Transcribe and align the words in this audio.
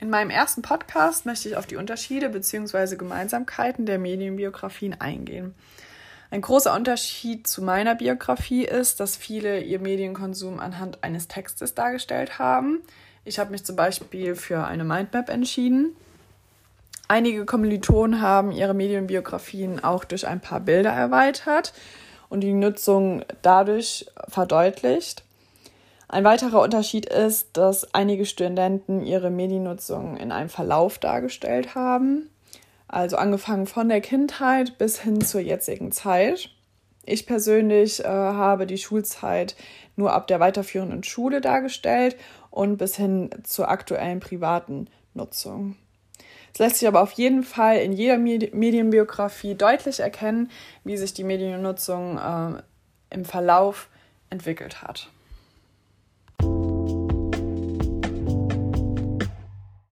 In 0.00 0.08
meinem 0.08 0.30
ersten 0.30 0.62
Podcast 0.62 1.26
möchte 1.26 1.50
ich 1.50 1.56
auf 1.56 1.66
die 1.66 1.76
Unterschiede 1.76 2.30
bzw. 2.30 2.96
Gemeinsamkeiten 2.96 3.84
der 3.84 3.98
Medienbiografien 3.98 4.98
eingehen. 4.98 5.54
Ein 6.30 6.40
großer 6.40 6.74
Unterschied 6.74 7.46
zu 7.46 7.62
meiner 7.62 7.94
Biografie 7.96 8.64
ist, 8.64 8.98
dass 9.00 9.16
viele 9.16 9.60
ihr 9.60 9.78
Medienkonsum 9.78 10.58
anhand 10.58 11.04
eines 11.04 11.28
Textes 11.28 11.74
dargestellt 11.74 12.38
haben. 12.38 12.80
Ich 13.26 13.38
habe 13.38 13.50
mich 13.50 13.64
zum 13.64 13.76
Beispiel 13.76 14.36
für 14.36 14.64
eine 14.64 14.84
Mindmap 14.84 15.28
entschieden. 15.28 15.94
Einige 17.08 17.44
Kommilitonen 17.44 18.22
haben 18.22 18.52
ihre 18.52 18.72
Medienbiografien 18.72 19.84
auch 19.84 20.04
durch 20.04 20.26
ein 20.26 20.40
paar 20.40 20.60
Bilder 20.60 20.92
erweitert 20.92 21.74
und 22.30 22.40
die 22.40 22.54
Nutzung 22.54 23.22
dadurch 23.42 24.06
verdeutlicht. 24.28 25.24
Ein 26.12 26.24
weiterer 26.24 26.60
Unterschied 26.60 27.06
ist, 27.06 27.56
dass 27.56 27.94
einige 27.94 28.26
Studenten 28.26 29.00
ihre 29.00 29.30
Mediennutzung 29.30 30.16
in 30.16 30.32
einem 30.32 30.48
Verlauf 30.48 30.98
dargestellt 30.98 31.76
haben, 31.76 32.28
also 32.88 33.16
angefangen 33.16 33.68
von 33.68 33.88
der 33.88 34.00
Kindheit 34.00 34.76
bis 34.76 35.00
hin 35.00 35.20
zur 35.20 35.40
jetzigen 35.40 35.92
Zeit. 35.92 36.50
Ich 37.06 37.26
persönlich 37.26 38.00
äh, 38.00 38.08
habe 38.08 38.66
die 38.66 38.78
Schulzeit 38.78 39.54
nur 39.94 40.12
ab 40.12 40.26
der 40.26 40.40
weiterführenden 40.40 41.04
Schule 41.04 41.40
dargestellt 41.40 42.16
und 42.50 42.78
bis 42.78 42.96
hin 42.96 43.30
zur 43.44 43.68
aktuellen 43.68 44.18
privaten 44.18 44.88
Nutzung. 45.14 45.76
Es 46.52 46.58
lässt 46.58 46.78
sich 46.78 46.88
aber 46.88 47.02
auf 47.02 47.12
jeden 47.12 47.44
Fall 47.44 47.76
in 47.78 47.92
jeder 47.92 48.18
Medienbiografie 48.18 49.54
deutlich 49.54 50.00
erkennen, 50.00 50.50
wie 50.82 50.96
sich 50.96 51.14
die 51.14 51.22
Mediennutzung 51.22 52.18
äh, 52.18 52.62
im 53.14 53.24
Verlauf 53.24 53.88
entwickelt 54.28 54.82
hat. 54.82 55.08